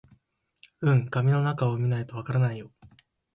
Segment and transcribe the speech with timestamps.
[0.79, 2.71] うん、紙の中を見ないとわからないよ